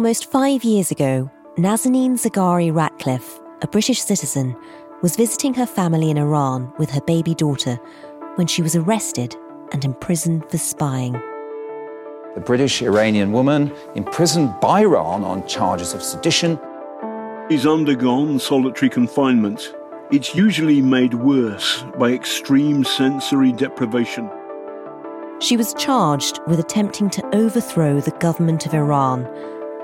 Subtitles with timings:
[0.00, 4.56] Almost five years ago, Nazanin Zaghari Ratcliffe, a British citizen,
[5.02, 7.78] was visiting her family in Iran with her baby daughter
[8.36, 9.36] when she was arrested
[9.74, 11.12] and imprisoned for spying.
[12.34, 16.58] The British Iranian woman imprisoned by Iran on charges of sedition.
[17.50, 19.74] He's undergone solitary confinement.
[20.10, 24.30] It's usually made worse by extreme sensory deprivation.
[25.40, 29.28] She was charged with attempting to overthrow the government of Iran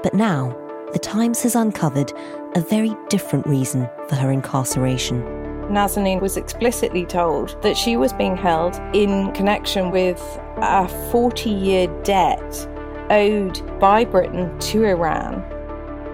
[0.02, 0.56] but now,
[0.92, 2.12] The Times has uncovered
[2.54, 5.22] a very different reason for her incarceration.
[5.68, 10.20] Nazanin was explicitly told that she was being held in connection with
[10.58, 12.68] a 40 year debt
[13.10, 15.42] owed by Britain to Iran.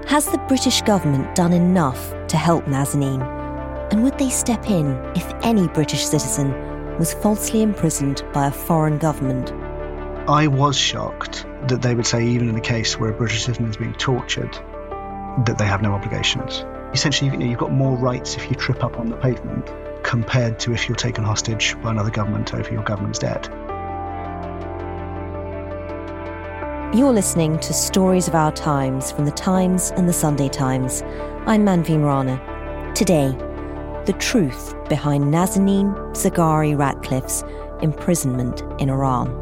[0.08, 3.22] Has the British government done enough to help Nazanin?
[3.92, 6.50] And would they step in if any British citizen
[6.98, 9.52] was falsely imprisoned by a foreign government?
[10.28, 13.68] I was shocked that they would say, even in a case where a British citizen
[13.68, 14.52] is being tortured,
[15.46, 16.64] that they have no obligations.
[16.92, 19.70] Essentially, you know, you've got more rights if you trip up on the pavement
[20.02, 23.48] compared to if you're taken hostage by another government over your government's debt.
[26.94, 31.00] You're listening to Stories of Our Times from the Times and the Sunday Times.
[31.46, 32.92] I'm Manveen Rana.
[32.94, 33.30] Today,
[34.04, 37.44] the truth behind Nazanin Zaghari Ratcliffe's
[37.80, 39.41] imprisonment in Iran.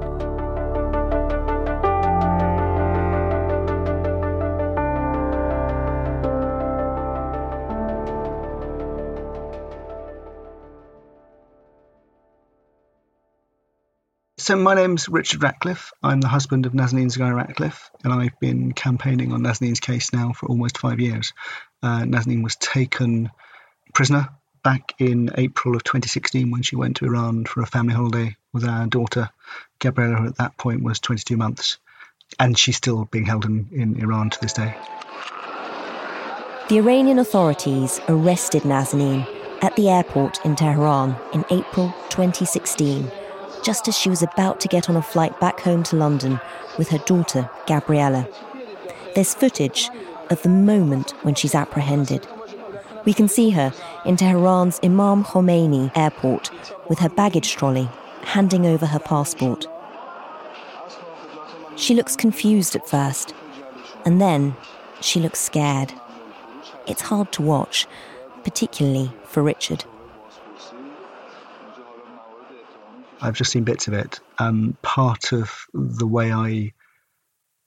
[14.50, 15.92] So my name's Richard Ratcliffe.
[16.02, 20.32] I'm the husband of Nazanin Zaghari Ratcliffe, and I've been campaigning on Nazanin's case now
[20.32, 21.32] for almost five years.
[21.84, 23.30] Uh, Nazanin was taken
[23.94, 24.28] prisoner
[24.64, 28.64] back in April of 2016 when she went to Iran for a family holiday with
[28.64, 29.30] our daughter.
[29.78, 31.78] Gabriella, who at that point was 22 months,
[32.40, 34.74] and she's still being held in, in Iran to this day.
[36.68, 39.28] The Iranian authorities arrested Nazanin
[39.62, 43.12] at the airport in Tehran in April 2016
[43.62, 46.40] just as she was about to get on a flight back home to London
[46.78, 48.28] with her daughter, Gabriella.
[49.14, 49.90] There's footage
[50.30, 52.26] of the moment when she's apprehended.
[53.04, 53.72] We can see her
[54.04, 56.50] in Tehran's Imam Khomeini airport
[56.88, 57.88] with her baggage trolley,
[58.22, 59.66] handing over her passport.
[61.76, 63.34] She looks confused at first,
[64.04, 64.54] and then
[65.00, 65.92] she looks scared.
[66.86, 67.86] It's hard to watch,
[68.44, 69.84] particularly for Richard.
[73.20, 74.20] I've just seen bits of it.
[74.38, 76.72] Um, part of the way I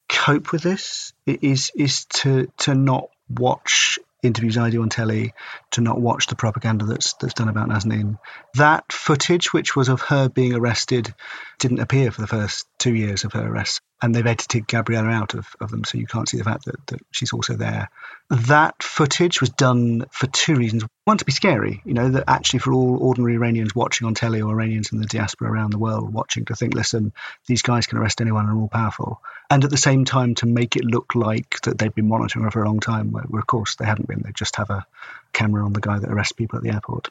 [0.09, 5.33] cope with this is is to to not watch interviews I do on telly,
[5.71, 8.17] to not watch the propaganda that's that's done about Nazanin.
[8.55, 11.13] That footage, which was of her being arrested,
[11.59, 15.33] didn't appear for the first two years of her arrest and they've edited Gabriella out
[15.33, 17.89] of, of them, so you can't see the fact that, that she's also there.
[18.29, 20.83] That footage was done for two reasons.
[21.05, 24.41] One, to be scary, you know, that actually for all ordinary Iranians watching on telly
[24.41, 27.13] or Iranians in the diaspora around the world watching to think, listen,
[27.47, 29.21] these guys can arrest anyone and are all powerful.
[29.49, 32.51] And at the same time, to make it look like that they've been monitoring her
[32.51, 34.21] for a long time, where, where of course they hadn't been.
[34.21, 34.85] They just have a
[35.31, 37.09] camera on the guy that arrests people at the airport.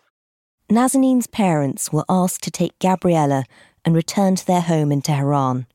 [0.71, 3.47] Nazanin's parents were asked to take Gabriella
[3.83, 5.67] and return to their home in Tehran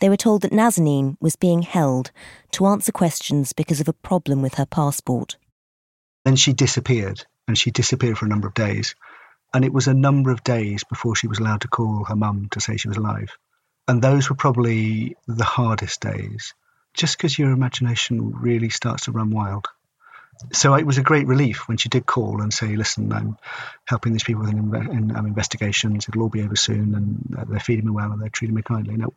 [0.00, 2.10] they were told that Nazanin was being held
[2.52, 5.36] to answer questions because of a problem with her passport.
[6.24, 8.94] Then she disappeared, and she disappeared for a number of days.
[9.52, 12.48] And it was a number of days before she was allowed to call her mum
[12.52, 13.36] to say she was alive.
[13.86, 16.54] And those were probably the hardest days,
[16.94, 19.68] just because your imagination really starts to run wild.
[20.52, 23.36] So it was a great relief when she did call and say, "Listen, I'm
[23.86, 26.08] helping these people in, in um, investigations.
[26.08, 28.62] It'll all be over soon, and uh, they're feeding me well and they're treating me
[28.62, 29.12] kindly." Now,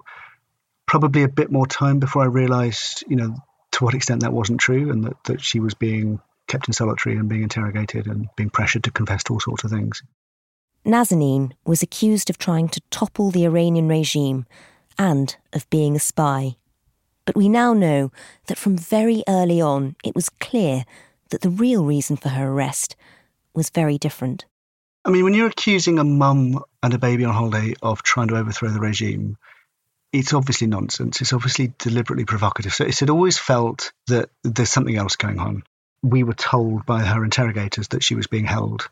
[0.87, 3.35] probably a bit more time before I realised, you know,
[3.73, 7.17] to what extent that wasn't true, and that, that she was being kept in solitary
[7.17, 10.01] and being interrogated and being pressured to confess to all sorts of things.
[10.85, 14.45] Nazanin was accused of trying to topple the Iranian regime
[14.97, 16.55] and of being a spy.
[17.25, 18.11] But we now know
[18.45, 20.85] that from very early on it was clear
[21.29, 22.95] that the real reason for her arrest
[23.53, 24.45] was very different.
[25.03, 28.37] I mean, when you're accusing a mum and a baby on holiday of trying to
[28.37, 29.37] overthrow the regime,
[30.11, 31.21] it's obviously nonsense.
[31.21, 32.73] It's obviously deliberately provocative.
[32.73, 35.63] So it had always felt that there's something else going on.
[36.03, 38.89] We were told by her interrogators that she was being held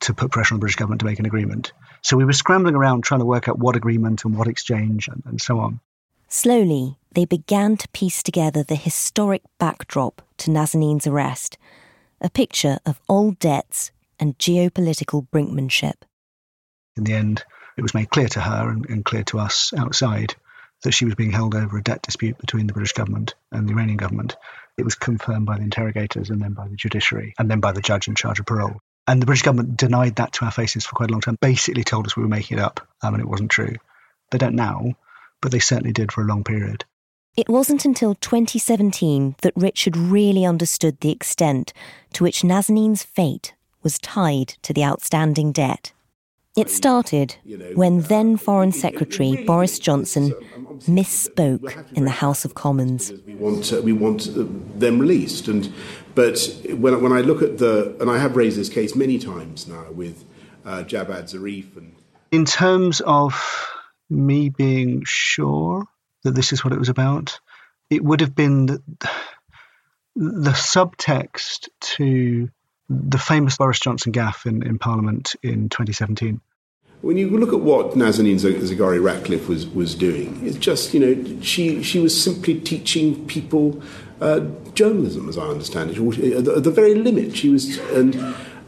[0.00, 1.72] to put pressure on the British government to make an agreement.
[2.02, 5.22] So we were scrambling around trying to work out what agreement and what exchange and,
[5.26, 5.80] and so on.
[6.28, 11.56] Slowly, they began to piece together the historic backdrop to Nazanin's arrest
[12.20, 16.02] a picture of old debts and geopolitical brinkmanship.
[16.96, 17.44] In the end,
[17.76, 20.34] it was made clear to her and, and clear to us outside
[20.82, 23.72] that she was being held over a debt dispute between the British government and the
[23.72, 24.36] Iranian government.
[24.76, 27.80] It was confirmed by the interrogators and then by the judiciary and then by the
[27.80, 28.80] judge in charge of parole.
[29.06, 31.82] And the British government denied that to our faces for quite a long time, basically
[31.82, 33.74] told us we were making it up um, and it wasn't true.
[34.30, 34.94] They don't now,
[35.40, 36.84] but they certainly did for a long period.
[37.36, 41.72] It wasn't until 2017 that Richard really understood the extent
[42.12, 45.92] to which Nazanin's fate was tied to the outstanding debt.
[46.58, 47.36] It started
[47.74, 50.34] when then Foreign Secretary Boris Johnson
[50.88, 53.12] misspoke in the House of Commons.
[53.26, 54.44] We want, uh, we want uh,
[54.74, 55.46] them released.
[55.46, 55.72] And,
[56.16, 59.68] but when, when I look at the, and I have raised this case many times
[59.68, 60.24] now with
[60.64, 61.76] uh, Javad Zarif.
[61.76, 61.94] And
[62.32, 63.68] In terms of
[64.10, 65.86] me being sure
[66.24, 67.38] that this is what it was about,
[67.88, 68.82] it would have been the,
[70.16, 72.50] the subtext to
[72.88, 76.40] the famous Boris Johnson gaffe in, in Parliament in 2017.
[77.00, 81.40] When you look at what Nazanin Zaghari Ratcliffe was, was doing, it's just, you know,
[81.40, 83.80] she, she was simply teaching people
[84.20, 84.40] uh,
[84.74, 87.36] journalism, as I understand it, at the, the, very limit.
[87.36, 88.16] She was, and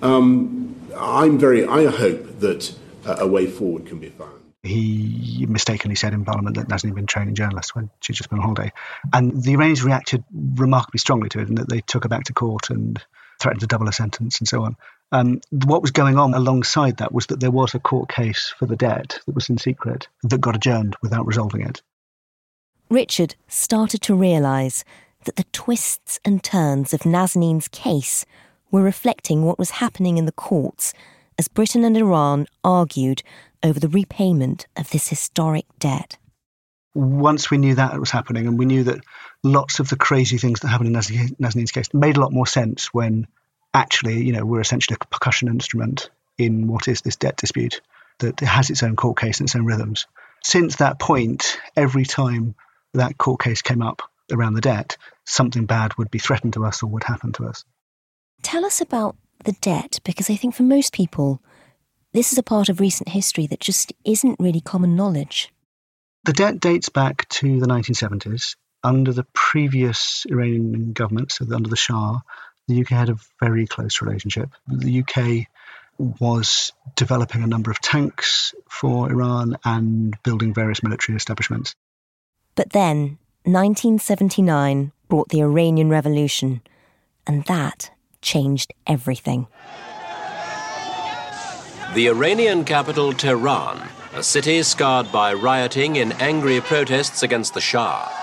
[0.00, 2.72] um, I'm very, I hope that
[3.04, 4.40] a way forward can be found.
[4.62, 8.38] He mistakenly said in Parliament that Nazanin had been training journalists when she'd just been
[8.38, 8.72] on holiday.
[9.12, 12.32] And the Iranians reacted remarkably strongly to it, and that they took her back to
[12.32, 13.02] court and
[13.40, 14.76] threatened to double her sentence and so on.
[15.12, 18.66] Um, what was going on alongside that was that there was a court case for
[18.66, 21.82] the debt that was in secret that got adjourned without resolving it.
[22.90, 24.84] Richard started to realise
[25.24, 28.24] that the twists and turns of Nazanin's case
[28.70, 30.92] were reflecting what was happening in the courts
[31.38, 33.22] as Britain and Iran argued
[33.62, 36.18] over the repayment of this historic debt.
[36.94, 39.00] Once we knew that it was happening, and we knew that
[39.42, 42.92] lots of the crazy things that happened in Nazanin's case made a lot more sense
[42.92, 43.26] when
[43.72, 47.80] actually, you know, we're essentially a percussion instrument in what is this debt dispute
[48.18, 50.06] that has its own court case and its own rhythms.
[50.42, 52.54] Since that point, every time
[52.94, 54.02] that court case came up
[54.32, 57.64] around the debt, something bad would be threatened to us or would happen to us.
[58.42, 61.42] Tell us about the debt, because I think for most people,
[62.12, 65.52] this is a part of recent history that just isn't really common knowledge.
[66.24, 68.56] The debt dates back to the 1970s.
[68.82, 72.20] Under the previous Iranian government, so under the Shah,
[72.66, 74.50] the UK had a very close relationship.
[74.68, 75.46] The UK
[75.98, 81.74] was developing a number of tanks for Iran and building various military establishments.
[82.54, 86.62] But then, 1979 brought the Iranian Revolution,
[87.26, 87.90] and that
[88.22, 89.46] changed everything.
[91.94, 98.19] The Iranian capital, Tehran, a city scarred by rioting in angry protests against the Shah.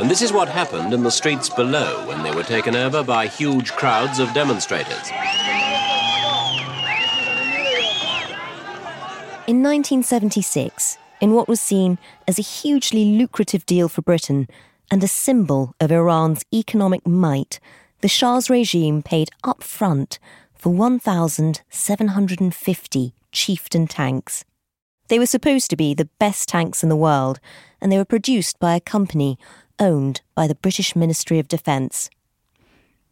[0.00, 3.26] And this is what happened in the streets below when they were taken over by
[3.26, 5.10] huge crowds of demonstrators.
[9.46, 14.48] In 1976, in what was seen as a hugely lucrative deal for Britain
[14.90, 17.60] and a symbol of Iran's economic might,
[18.00, 20.18] the Shah's regime paid up front
[20.54, 24.46] for 1,750 chieftain tanks.
[25.08, 27.38] They were supposed to be the best tanks in the world,
[27.82, 29.38] and they were produced by a company
[29.80, 32.10] owned by the British Ministry of Defence.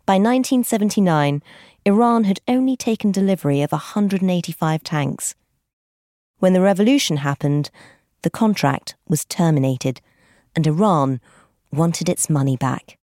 [0.06, 1.42] By 1979,
[1.84, 5.34] Iran had only taken delivery of 185 tanks.
[6.38, 7.70] When the revolution happened,
[8.22, 10.00] the contract was terminated,
[10.54, 11.20] and Iran
[11.72, 12.98] wanted its money back.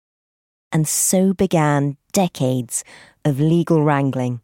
[0.71, 2.83] And so began decades
[3.23, 4.41] of legal wrangling.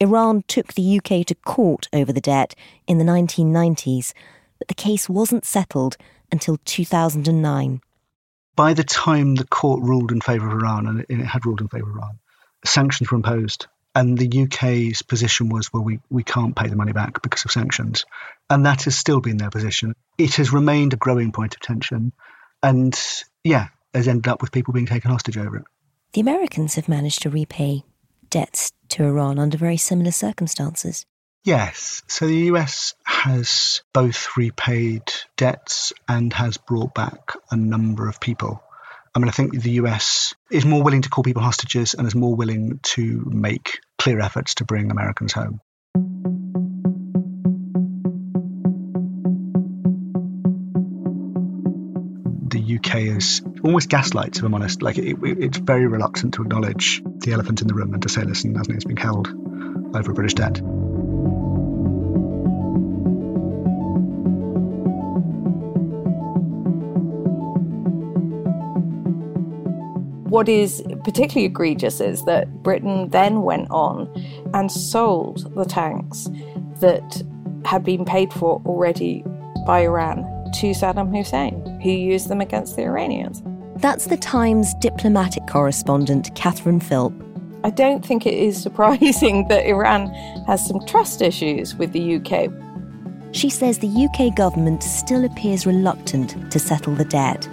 [0.00, 2.54] Iran took the UK to court over the debt
[2.86, 4.12] in the 1990s,
[4.58, 5.96] but the case wasn't settled
[6.30, 7.80] until 2009.
[8.54, 11.68] By the time the court ruled in favour of Iran, and it had ruled in
[11.68, 12.18] favour of Iran,
[12.64, 13.66] sanctions were imposed.
[13.94, 17.52] And the UK's position was, well, we, we can't pay the money back because of
[17.52, 18.06] sanctions.
[18.48, 19.94] And that has still been their position.
[20.16, 22.12] It has remained a growing point of tension.
[22.62, 22.98] And
[23.44, 25.64] yeah, has ended up with people being taken hostage over it.
[26.14, 27.84] The Americans have managed to repay
[28.30, 31.04] debts to Iran under very similar circumstances.
[31.44, 32.02] Yes.
[32.06, 35.02] So the US has both repaid
[35.36, 38.62] debts and has brought back a number of people.
[39.14, 42.14] I mean, I think the US is more willing to call people hostages and is
[42.14, 45.60] more willing to make clear efforts to bring Americans home.
[52.48, 54.80] The UK is almost gaslights, if I'm honest.
[54.80, 58.08] Like, it, it, it's very reluctant to acknowledge the elephant in the room and to
[58.08, 59.28] say, listen, Nazanin's being held
[59.94, 60.60] over a British debt.
[70.32, 74.08] What is particularly egregious is that Britain then went on
[74.54, 76.26] and sold the tanks
[76.80, 77.22] that
[77.66, 79.22] had been paid for already
[79.66, 80.22] by Iran
[80.54, 83.42] to Saddam Hussein, who used them against the Iranians.
[83.76, 87.12] That's the Times diplomatic correspondent, Catherine Philp.
[87.62, 90.06] I don't think it is surprising that Iran
[90.46, 92.50] has some trust issues with the UK.
[93.32, 97.46] She says the UK government still appears reluctant to settle the debt.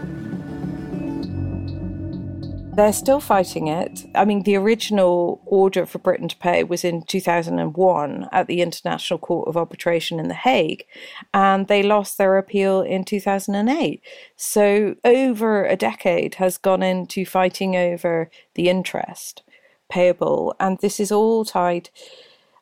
[2.79, 4.05] They're still fighting it.
[4.15, 9.19] I mean, the original order for Britain to pay was in 2001 at the International
[9.19, 10.85] Court of Arbitration in The Hague,
[11.33, 14.01] and they lost their appeal in 2008.
[14.37, 19.43] So, over a decade has gone into fighting over the interest
[19.89, 21.89] payable, and this is all tied,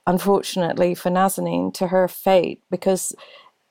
[0.08, 3.14] unfortunately, for Nazanin to her fate because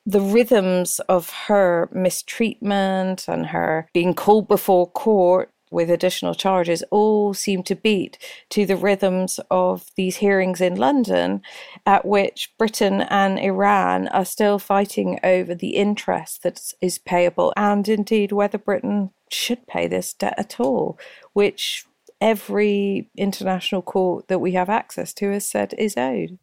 [0.05, 7.33] the rhythms of her mistreatment and her being called before court with additional charges all
[7.33, 8.17] seem to beat
[8.49, 11.41] to the rhythms of these hearings in London,
[11.85, 17.87] at which Britain and Iran are still fighting over the interest that is payable and
[17.87, 20.97] indeed whether Britain should pay this debt at all,
[21.33, 21.85] which
[22.21, 26.37] every international court that we have access to has said is owed.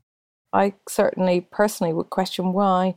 [0.52, 2.94] I certainly personally would question why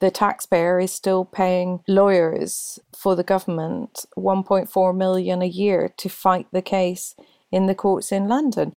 [0.00, 6.46] the taxpayer is still paying lawyers for the government 1.4 million a year to fight
[6.52, 7.14] the case
[7.50, 8.72] in the courts in London.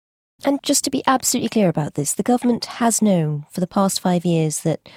[0.45, 4.01] And just to be absolutely clear about this, the government has known for the past
[4.01, 4.89] five years that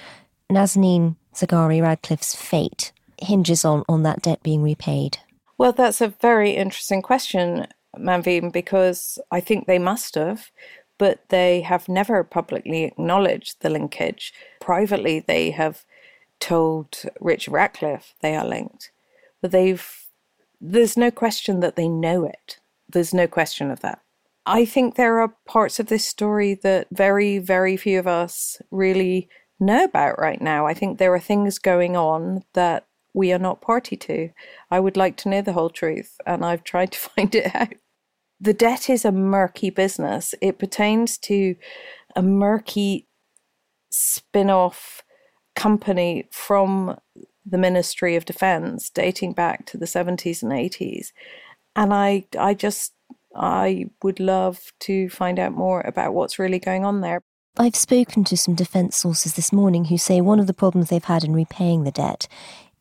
[0.50, 5.18] Nazanin Zaghari Ratcliffe's fate hinges on, on that debt being repaid.
[5.58, 7.66] Well, that's a very interesting question,
[7.96, 10.50] Manveen, because I think they must have,
[10.98, 14.32] but they have never publicly acknowledged the linkage.
[14.60, 15.84] Privately, they have
[16.40, 18.90] told Rich Ratcliffe they are linked,
[19.40, 19.86] but they've
[20.60, 22.58] there's no question that they know it.
[22.88, 24.00] There's no question of that.
[24.46, 29.28] I think there are parts of this story that very, very few of us really
[29.58, 30.66] know about right now.
[30.66, 34.30] I think there are things going on that we are not party to.
[34.70, 37.74] I would like to know the whole truth, and I've tried to find it out.
[38.40, 40.34] The debt is a murky business.
[40.42, 41.56] It pertains to
[42.14, 43.08] a murky
[43.90, 45.02] spin off
[45.54, 46.98] company from
[47.46, 51.12] the Ministry of Defense dating back to the 70s and 80s.
[51.76, 52.94] And I, I just,
[53.34, 57.20] I would love to find out more about what's really going on there.
[57.56, 61.04] I've spoken to some defence sources this morning who say one of the problems they've
[61.04, 62.26] had in repaying the debt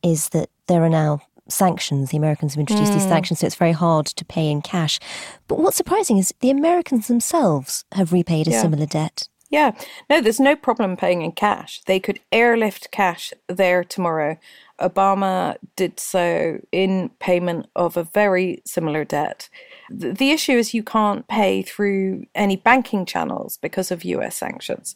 [0.01, 2.09] is that there are now sanctions.
[2.09, 2.95] The Americans have introduced mm.
[2.95, 3.09] these hmm.
[3.09, 4.99] sanctions, so it's very hard to pay in cash.
[5.47, 8.61] But what's surprising is the Americans themselves have repaid a yeah.
[8.61, 9.27] similar debt.
[9.53, 9.73] Yeah,
[10.09, 11.83] no, there's no problem paying in cash.
[11.85, 14.39] They could airlift cash there tomorrow.
[14.79, 19.49] Obama did so in payment of a very similar debt.
[19.91, 24.95] The issue is you can't pay through any banking channels because of US sanctions.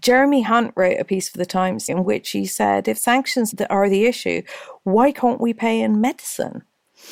[0.00, 3.88] Jeremy Hunt wrote a piece for the Times in which he said if sanctions are
[3.88, 4.42] the issue,
[4.82, 6.62] why can't we pay in medicine?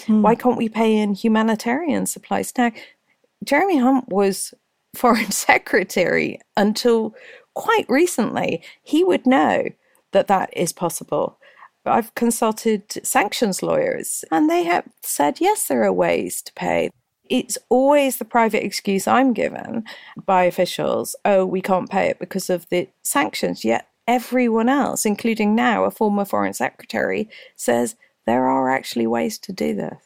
[0.07, 0.21] Hmm.
[0.21, 2.53] Why can't we pay in humanitarian supplies?
[2.59, 2.71] Now,
[3.43, 4.53] Jeremy Hunt was
[4.95, 7.15] foreign secretary until
[7.55, 8.63] quite recently.
[8.83, 9.69] He would know
[10.13, 11.39] that that is possible.
[11.85, 16.91] I've consulted sanctions lawyers and they have said, yes, there are ways to pay.
[17.29, 19.85] It's always the private excuse I'm given
[20.27, 23.65] by officials oh, we can't pay it because of the sanctions.
[23.65, 27.97] Yet everyone else, including now a former foreign secretary, says
[28.27, 29.97] there are actually ways to do this.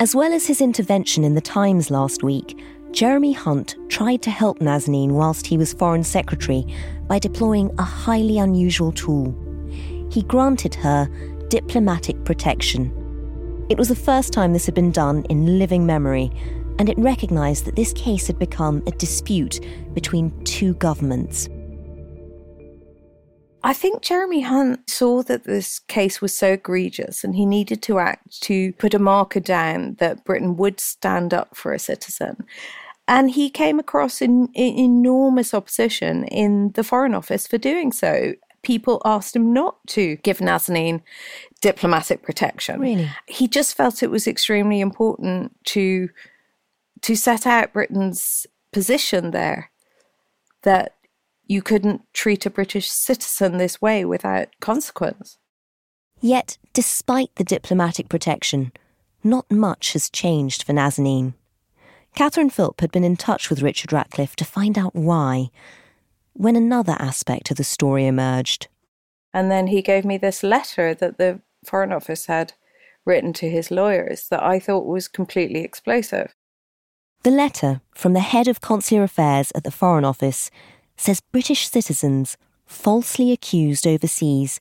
[0.00, 2.62] As well as his intervention in the Times last week,
[2.92, 6.64] Jeremy Hunt tried to help Nazanin whilst he was Foreign Secretary
[7.08, 9.34] by deploying a highly unusual tool.
[10.12, 11.10] He granted her
[11.48, 12.92] diplomatic protection.
[13.70, 16.30] It was the first time this had been done in living memory,
[16.78, 19.58] and it recognised that this case had become a dispute
[19.94, 21.48] between two governments.
[23.64, 27.98] I think Jeremy Hunt saw that this case was so egregious and he needed to
[27.98, 32.44] act to put a marker down that Britain would stand up for a citizen.
[33.08, 38.34] And he came across in, in enormous opposition in the Foreign Office for doing so.
[38.62, 41.00] People asked him not to give Nazanin
[41.60, 42.80] diplomatic protection.
[42.80, 43.10] Really?
[43.26, 46.10] He just felt it was extremely important to
[47.00, 49.70] to set out Britain's position there
[50.62, 50.97] that
[51.48, 55.38] you couldn't treat a British citizen this way without consequence.
[56.20, 58.72] Yet, despite the diplomatic protection,
[59.24, 61.34] not much has changed for Nazanin.
[62.14, 65.50] Catherine Philp had been in touch with Richard Ratcliffe to find out why,
[66.34, 68.68] when another aspect of the story emerged.
[69.32, 72.52] And then he gave me this letter that the Foreign Office had
[73.04, 76.34] written to his lawyers that I thought was completely explosive.
[77.22, 80.50] The letter from the head of consular affairs at the Foreign Office
[80.98, 82.36] says British citizens
[82.66, 84.60] falsely accused overseas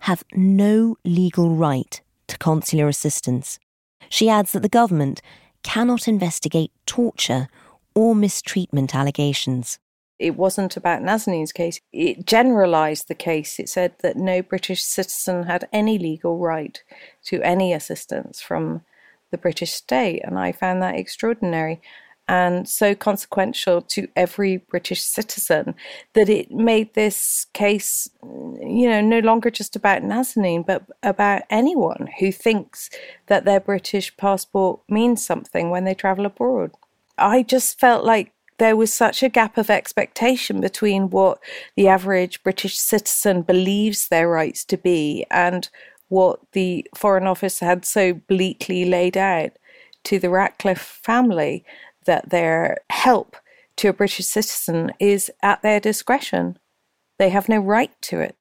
[0.00, 3.58] have no legal right to consular assistance.
[4.10, 5.22] She adds that the government
[5.62, 7.48] cannot investigate torture
[7.94, 9.78] or mistreatment allegations.
[10.18, 11.80] It wasn't about Nazanin's case.
[11.92, 13.58] It generalised the case.
[13.60, 16.82] It said that no British citizen had any legal right
[17.26, 18.82] to any assistance from
[19.30, 20.22] the British state.
[20.24, 21.80] And I found that extraordinary
[22.28, 25.74] and so consequential to every British citizen
[26.12, 32.08] that it made this case, you know, no longer just about Nazanin, but about anyone
[32.20, 32.90] who thinks
[33.26, 36.70] that their British passport means something when they travel abroad.
[37.16, 41.38] I just felt like there was such a gap of expectation between what
[41.76, 45.68] the average British citizen believes their rights to be and
[46.08, 49.52] what the Foreign Office had so bleakly laid out
[50.04, 51.64] to the Ratcliffe family
[52.08, 53.36] that their help
[53.76, 56.58] to a British citizen is at their discretion.
[57.18, 58.34] They have no right to it.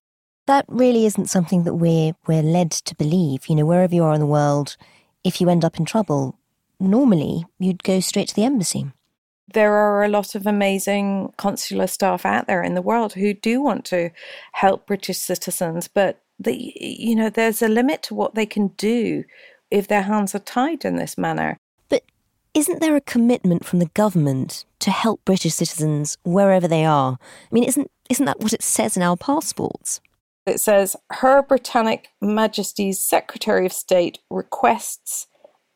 [0.48, 3.48] That really isn't something that we're we're led to believe.
[3.48, 4.78] You know, wherever you are in the world,
[5.24, 6.40] if you end up in trouble,
[6.80, 8.88] normally you'd go straight to the embassy.
[9.54, 13.62] There are a lot of amazing consular staff out there in the world who do
[13.62, 14.10] want to
[14.54, 19.24] help British citizens, but the, you know, there's a limit to what they can do
[19.72, 21.58] if their hands are tied in this manner.
[22.58, 27.20] Isn't there a commitment from the government to help British citizens wherever they are?
[27.22, 30.02] I mean, isn't isn't that what it says in our passports?
[30.48, 35.28] It says Her Britannic Majesty's Secretary of State requests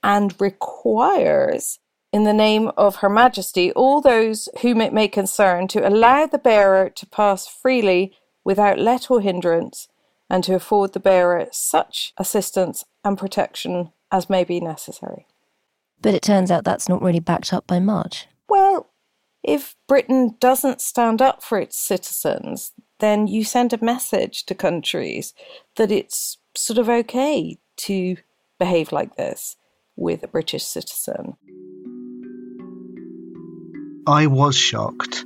[0.01, 1.77] and requires
[2.11, 6.39] in the name of Her Majesty all those whom it may concern to allow the
[6.39, 9.87] bearer to pass freely without let or hindrance
[10.31, 15.27] and to afford the bearer such assistance and protection as may be necessary.
[16.01, 18.27] But it turns out that's not really backed up by much.
[18.49, 18.91] Well,
[19.43, 25.33] if Britain doesn't stand up for its citizens, then you send a message to countries
[25.75, 28.17] that it's sort of okay to
[28.59, 29.55] behave like this
[29.95, 31.35] with a British citizen.
[34.07, 35.23] I was shocked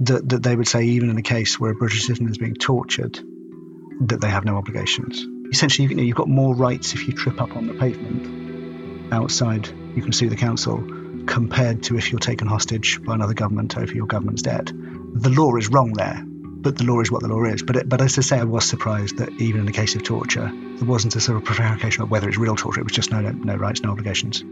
[0.00, 2.54] that, that they would say, even in a case where a British citizen is being
[2.54, 3.18] tortured,
[4.02, 5.24] that they have no obligations.
[5.50, 8.51] Essentially, you know, you've got more rights if you trip up on the pavement
[9.12, 10.82] outside you can sue the council
[11.26, 14.72] compared to if you're taken hostage by another government over your government's debt.
[15.14, 17.62] The law is wrong there, but the law is what the law is.
[17.62, 20.02] But it, but as I say, I was surprised that even in the case of
[20.02, 22.80] torture, there wasn't a sort of prevarication of whether it's real torture.
[22.80, 24.42] It was just no, no, no rights, no obligations.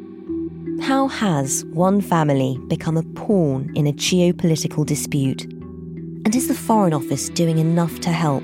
[0.80, 5.44] How has one family become a pawn in a geopolitical dispute?
[5.44, 8.42] And is the Foreign Office doing enough to help?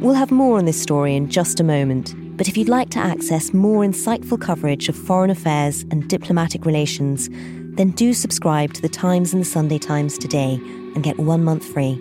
[0.00, 2.14] We'll have more on this story in just a moment.
[2.36, 7.28] But if you'd like to access more insightful coverage of foreign affairs and diplomatic relations,
[7.76, 10.54] then do subscribe to The Times and The Sunday Times today
[10.94, 12.00] and get one month free.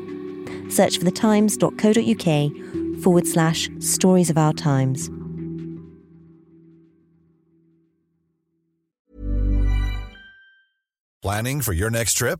[0.69, 5.09] Search for thetimes.co.uk forward slash stories of our times.
[11.21, 12.39] Planning for your next trip?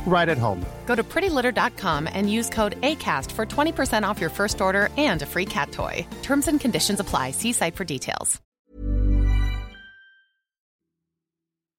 [0.05, 0.65] right at home.
[0.85, 5.25] Go to prettylitter.com and use code ACAST for 20% off your first order and a
[5.25, 6.05] free cat toy.
[6.21, 7.31] Terms and conditions apply.
[7.31, 8.41] See site for details.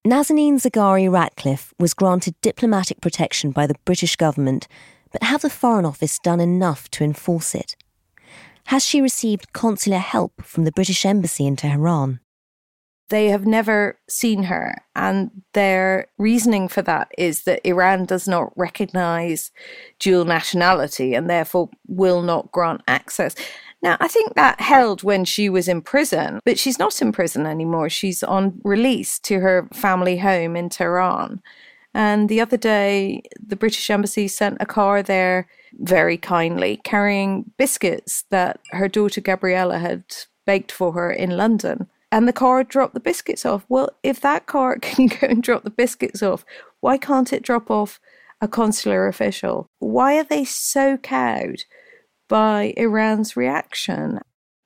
[0.04, 4.66] Nazanin Zaghari Ratcliffe was granted diplomatic protection by the British government,
[5.12, 7.76] but have the Foreign Office done enough to enforce it?
[8.66, 12.18] Has she received consular help from the British Embassy in Tehran?
[13.12, 18.57] They have never seen her, and their reasoning for that is that Iran does not
[18.57, 19.51] recognize
[19.98, 23.35] dual nationality and therefore will not grant access.
[23.83, 27.44] Now, I think that held when she was in prison, but she's not in prison
[27.44, 27.90] anymore.
[27.90, 31.42] She's on release to her family home in Tehran.
[31.92, 38.25] And the other day, the British Embassy sent a car there very kindly, carrying biscuits
[38.31, 40.03] that her daughter Gabriella had
[40.46, 41.90] baked for her in London.
[42.12, 43.66] And the car dropped the biscuits off.
[43.68, 46.44] Well, if that car can go and drop the biscuits off,
[46.81, 47.98] why can't it drop off
[48.40, 49.66] a consular official?
[49.81, 51.64] Why are they so cowed
[52.33, 54.18] by Iran's reaction.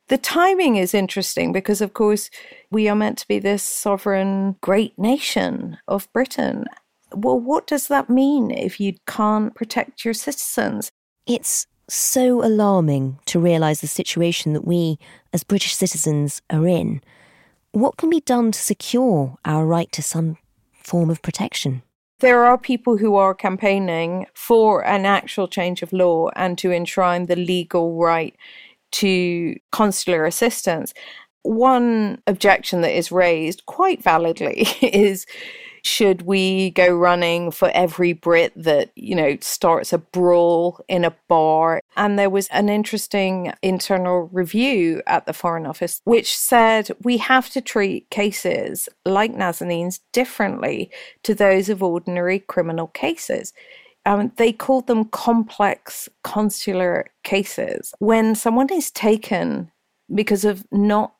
[0.07, 2.31] The timing is interesting because, of course,
[2.71, 6.67] we are meant to be this sovereign great nation of Britain.
[7.13, 10.93] Well, what does that mean if you can't protect your citizens?
[11.27, 15.01] It's so alarming to realise the situation that we,
[15.33, 17.01] as British citizens, are in.
[17.77, 20.39] What can be done to secure our right to some
[20.83, 21.83] form of protection?
[22.21, 27.27] There are people who are campaigning for an actual change of law and to enshrine
[27.27, 28.35] the legal right
[28.93, 30.95] to consular assistance.
[31.43, 35.27] One objection that is raised quite validly is
[35.87, 41.15] should we go running for every Brit that, you know, starts a brawl in a
[41.29, 41.81] bar?
[41.97, 47.51] And there was an interesting internal review at the Foreign Office which said we have
[47.51, 50.91] to treat cases like Nazanin's differently
[51.23, 53.53] to those of ordinary criminal cases.
[54.05, 57.93] Um, they called them complex consular cases.
[57.99, 59.71] When someone is taken
[60.15, 61.15] because of not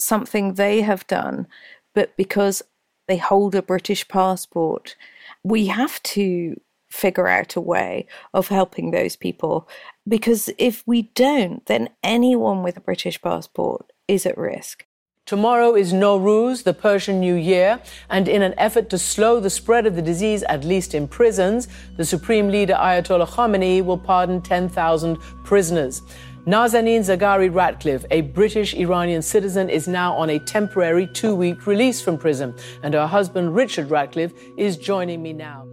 [0.00, 1.46] something they have done,
[1.94, 2.62] but because
[3.06, 4.96] they hold a British passport.
[5.42, 9.68] We have to figure out a way of helping those people
[10.06, 14.86] because if we don't, then anyone with a British passport is at risk.
[15.26, 19.86] Tomorrow is Nowruz, the Persian New Year, and in an effort to slow the spread
[19.86, 25.16] of the disease, at least in prisons, the Supreme Leader Ayatollah Khamenei will pardon 10,000
[25.42, 26.02] prisoners.
[26.46, 32.02] Nazanin Zaghari Ratcliffe, a British Iranian citizen, is now on a temporary two week release
[32.02, 35.66] from prison, and her husband Richard Ratcliffe is joining me now.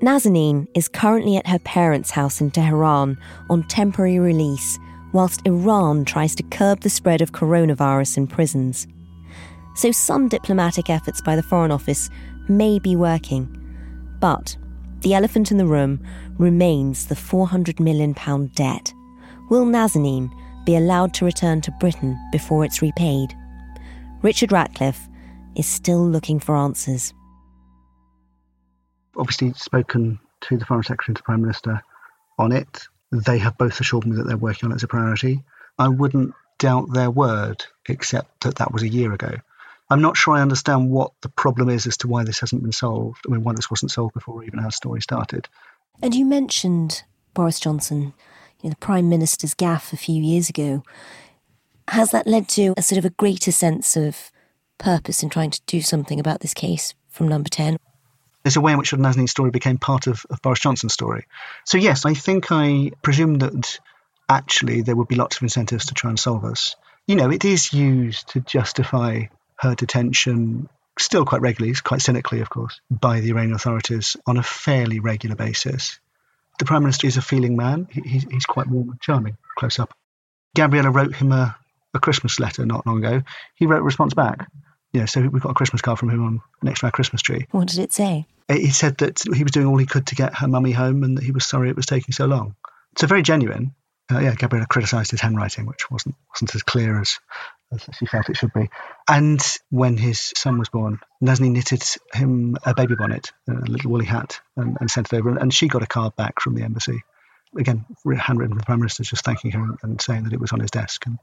[0.00, 3.18] Nazanin is currently at her parents' house in Tehran
[3.48, 4.80] on temporary release,
[5.12, 8.88] whilst Iran tries to curb the spread of coronavirus in prisons.
[9.76, 12.10] So some diplomatic efforts by the Foreign Office
[12.48, 13.46] may be working,
[14.18, 14.56] but
[15.02, 16.04] the elephant in the room
[16.36, 18.12] remains the £400 million
[18.56, 18.92] debt
[19.50, 20.30] Will Nazanin
[20.64, 23.36] be allowed to return to Britain before it's repaid?
[24.22, 25.08] Richard Ratcliffe
[25.56, 27.12] is still looking for answers.
[29.16, 31.82] Obviously, spoken to the Foreign Secretary and the Prime Minister
[32.38, 32.86] on it.
[33.10, 35.42] They have both assured me that they're working on it as a priority.
[35.76, 39.34] I wouldn't doubt their word, except that that was a year ago.
[39.90, 42.70] I'm not sure I understand what the problem is as to why this hasn't been
[42.70, 43.24] solved.
[43.26, 45.48] I mean, why this wasn't solved before even our story started.
[46.00, 47.02] And you mentioned
[47.34, 48.14] Boris Johnson
[48.62, 50.82] you know, the Prime Minister's gaffe a few years ago,
[51.88, 54.30] has that led to a sort of a greater sense of
[54.78, 57.76] purpose in trying to do something about this case from number 10?
[58.42, 61.26] There's a way in which the Nazanin story became part of, of Boris Johnson's story.
[61.64, 63.78] So, yes, I think I presume that
[64.28, 66.76] actually there would be lots of incentives to try and solve us.
[67.06, 69.24] You know, it is used to justify
[69.56, 70.68] her detention
[70.98, 75.36] still quite regularly, quite cynically, of course, by the Iranian authorities on a fairly regular
[75.36, 75.98] basis.
[76.60, 77.88] The Prime Minister is a feeling man.
[77.90, 79.94] He, he's, he's quite warm and charming, close up.
[80.54, 81.56] Gabriella wrote him a,
[81.94, 83.22] a Christmas letter not long ago.
[83.54, 84.46] He wrote a response back.
[84.92, 87.46] Yeah, so we've got a Christmas card from him on next to our Christmas tree.
[87.52, 88.26] What did it say?
[88.52, 91.16] He said that he was doing all he could to get her mummy home and
[91.16, 92.56] that he was sorry it was taking so long.
[92.98, 93.74] So very genuine.
[94.12, 97.20] Uh, yeah, Gabriella criticised his handwriting, which wasn't wasn't as clear as,
[97.72, 98.68] as she felt it should be.
[99.08, 104.06] And when his son was born, Nazanin knitted him a baby bonnet, a little woolly
[104.06, 105.36] hat, and, and sent it over.
[105.36, 107.02] And she got a card back from the embassy.
[107.56, 110.60] Again, handwritten from the Prime Minister, just thanking her and saying that it was on
[110.60, 111.18] his desk and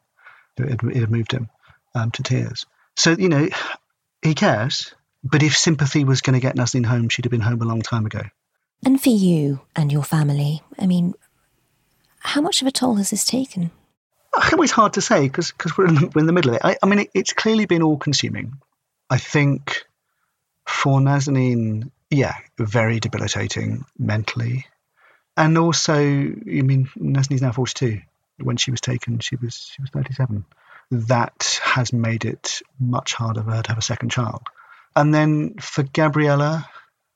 [0.57, 1.49] it, it had moved him
[1.95, 2.65] um, to tears.
[2.95, 3.49] So, you know,
[4.21, 4.93] he cares.
[5.23, 7.81] But if sympathy was going to get Nazanin home, she'd have been home a long
[7.81, 8.21] time ago.
[8.85, 11.15] And for you and your family, I mean,
[12.19, 13.71] how much of a toll has this taken?
[14.37, 16.61] It's always hard to say because we're, we're, in the middle of it.
[16.63, 18.53] I, I mean, it, it's clearly been all consuming.
[19.09, 19.83] I think
[20.65, 24.65] for Nazanin, yeah, very debilitating mentally.
[25.35, 28.01] And also, I mean, Nazanin's now 42.
[28.39, 30.45] When she was taken, she was she was 37.
[30.91, 34.43] That has made it much harder for her to have a second child.
[34.95, 36.69] And then for Gabriella,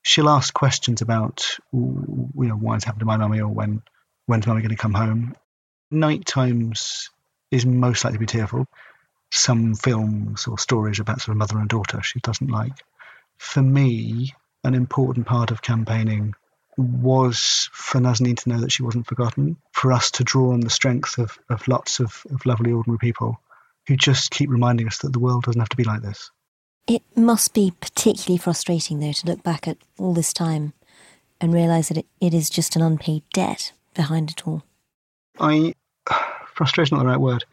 [0.03, 3.83] she'll ask questions about, you know, what's happened to my mummy or when
[4.25, 5.35] when's mummy going to come home.
[5.91, 7.09] Night times
[7.51, 8.65] is most likely to be tearful.
[9.31, 12.73] Some films or stories about sort of mother and daughter she doesn't like.
[13.37, 16.33] For me, an important part of campaigning
[16.77, 20.69] was for Nazanin to know that she wasn't forgotten, for us to draw on the
[20.69, 23.39] strength of, of lots of, of lovely ordinary people
[23.87, 26.31] who just keep reminding us that the world doesn't have to be like this.
[26.87, 30.73] It must be particularly frustrating, though, to look back at all this time
[31.39, 34.63] and realise that it, it is just an unpaid debt behind it all?
[35.39, 35.73] I
[36.53, 37.45] frustration not the right word.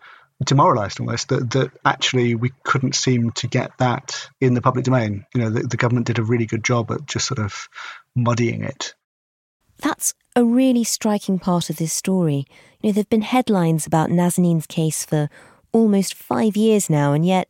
[0.44, 5.26] Demoralised almost that that actually we couldn't seem to get that in the public domain.
[5.34, 7.68] You know, the, the government did a really good job at just sort of
[8.14, 8.94] muddying it.
[9.78, 12.46] That's a really striking part of this story.
[12.80, 15.28] You know, there've been headlines about Nazanin's case for
[15.72, 17.48] almost five years now, and yet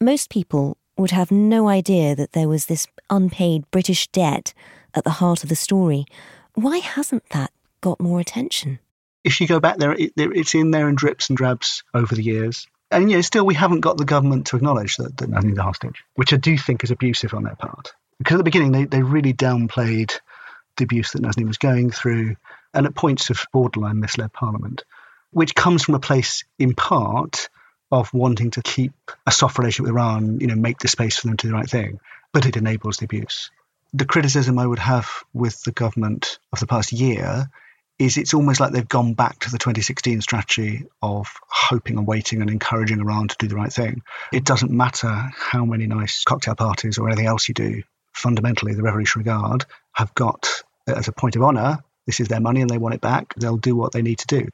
[0.00, 4.52] most people would have no idea that there was this unpaid British debt
[4.92, 6.04] at the heart of the story.
[6.54, 7.52] Why hasn't that
[7.84, 8.78] got more attention.
[9.24, 12.22] If you go back there, it, it's in there in drips and drabs over the
[12.22, 12.66] years.
[12.90, 15.62] And you know, still we haven't got the government to acknowledge that, that Nazanin's a
[15.62, 17.92] hostage, which I do think is abusive on their part.
[18.18, 20.12] Because at the beginning they, they really downplayed
[20.76, 22.36] the abuse that Nazanin was going through,
[22.72, 24.84] and at points of borderline misled Parliament,
[25.30, 27.48] which comes from a place in part
[27.90, 28.92] of wanting to keep
[29.26, 31.56] a soft relationship with Iran, you know, make the space for them to do the
[31.56, 32.00] right thing,
[32.32, 33.50] but it enables the abuse.
[33.92, 37.48] The criticism I would have with the government of the past year
[37.98, 42.40] is it's almost like they've gone back to the 2016 strategy of hoping and waiting
[42.40, 44.02] and encouraging Iran to do the right thing.
[44.32, 44.44] It mm-hmm.
[44.44, 47.82] doesn't matter how many nice cocktail parties or anything else you do.
[48.12, 50.48] Fundamentally, the Revolutionary Guard have got,
[50.86, 53.34] as a point of honour, this is their money and they want it back.
[53.34, 54.48] They'll do what they need to do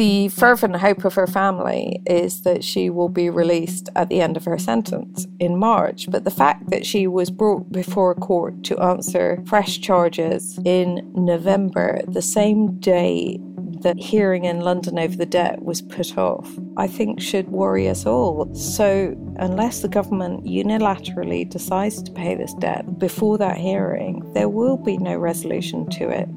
[0.00, 4.34] the fervent hope of her family is that she will be released at the end
[4.34, 6.10] of her sentence in March.
[6.10, 12.00] But the fact that she was brought before court to answer fresh charges in November,
[12.08, 13.40] the same day
[13.82, 18.06] that hearing in London over the debt was put off, I think should worry us
[18.06, 18.54] all.
[18.54, 24.78] So, unless the government unilaterally decides to pay this debt before that hearing, there will
[24.78, 26.28] be no resolution to it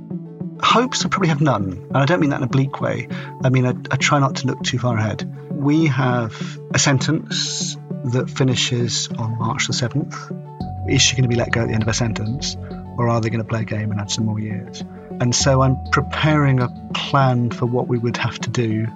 [0.62, 1.72] hopes I probably have none.
[1.72, 3.08] And I don't mean that in a bleak way.
[3.44, 5.24] I mean, I, I try not to look too far ahead.
[5.52, 10.90] We have a sentence that finishes on March the 7th.
[10.90, 12.58] Is she going to be let go at the end of her sentence?
[12.98, 14.84] Or are they going to play a game and add some more years?
[15.22, 18.88] And so I'm preparing a plan for what we would have to do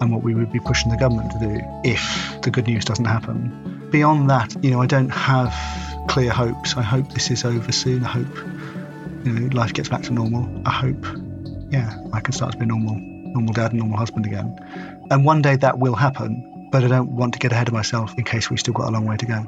[0.00, 3.04] and what we would be pushing the government to do if the good news doesn't
[3.04, 3.88] happen.
[3.90, 5.54] Beyond that, you know, I don't have
[6.08, 6.76] clear hopes.
[6.76, 8.04] I hope this is over soon.
[8.04, 8.38] I hope
[9.24, 10.48] you know, life gets back to normal.
[10.64, 11.04] I hope,
[11.70, 14.56] yeah, I can start to be normal, normal dad and normal husband again.
[15.10, 18.14] And one day that will happen, but I don't want to get ahead of myself
[18.16, 19.46] in case we've still got a long way to go.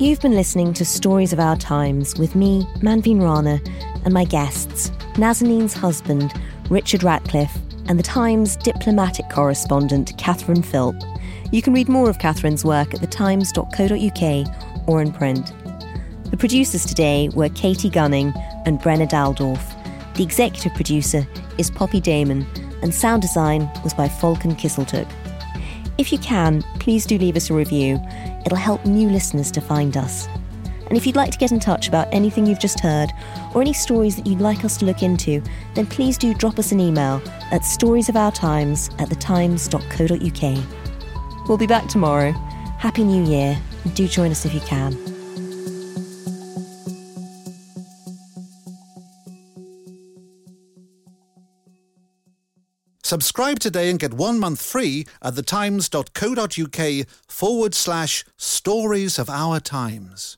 [0.00, 3.60] You've been listening to Stories of Our Times with me, Manveen Rana,
[4.04, 6.32] and my guests, Nazanin's husband,
[6.70, 10.94] Richard Ratcliffe, and the Times diplomatic correspondent Catherine Philp.
[11.50, 15.52] You can read more of Catherine's work at thetimes.co.uk or in print.
[16.30, 18.32] The producers today were Katie Gunning
[18.66, 19.74] and Brenna Daldorf.
[20.14, 22.46] The executive producer is Poppy Damon,
[22.82, 25.10] and sound design was by Falcon Kisseltook.
[25.96, 27.98] If you can, please do leave us a review.
[28.44, 30.28] It'll help new listeners to find us.
[30.88, 33.10] And if you'd like to get in touch about anything you've just heard,
[33.54, 35.42] or any stories that you'd like us to look into,
[35.74, 41.48] then please do drop us an email at storiesofourtimes at thetimes.co.uk.
[41.48, 42.32] We'll be back tomorrow.
[42.78, 43.58] Happy New Year,
[43.94, 44.96] do join us if you can.
[53.02, 60.37] Subscribe today and get one month free at thetimes.co.uk forward slash stories of our times.